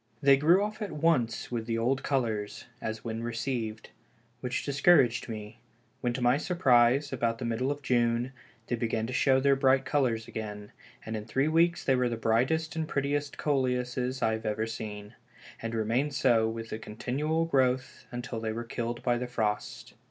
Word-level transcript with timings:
They 0.19 0.35
grew 0.35 0.63
off 0.63 0.81
at 0.81 0.91
once 0.93 1.51
with 1.51 1.67
the 1.67 1.77
old 1.77 2.01
colors 2.01 2.65
(as 2.81 3.03
when 3.03 3.21
received), 3.21 3.91
which 4.39 4.65
discouraged 4.65 5.29
me 5.29 5.43
again, 5.45 5.55
when 6.01 6.13
to 6.13 6.23
my 6.23 6.37
surprise, 6.37 7.13
about 7.13 7.37
the 7.37 7.45
middle 7.45 7.69
of 7.69 7.83
June, 7.83 8.33
they 8.65 8.75
began 8.75 9.05
to 9.05 9.13
show 9.13 9.39
their 9.39 9.55
bright 9.55 9.85
colors 9.85 10.27
again, 10.27 10.71
and 11.05 11.15
in 11.15 11.25
three 11.25 11.47
weeks 11.47 11.83
they 11.83 11.95
were 11.95 12.09
the 12.09 12.17
brightest 12.17 12.75
and 12.75 12.87
prettiest 12.87 13.37
Coleuses 13.37 14.23
I 14.23 14.31
have 14.31 14.45
ever 14.47 14.65
seen, 14.65 15.13
and 15.61 15.75
remained 15.75 16.15
so 16.15 16.49
with 16.49 16.71
a 16.71 16.79
continual 16.79 17.45
growth 17.45 18.07
until 18.11 18.39
they 18.39 18.51
were 18.51 18.63
killed 18.63 19.03
by 19.03 19.19
the 19.19 19.27
frost. 19.27 19.93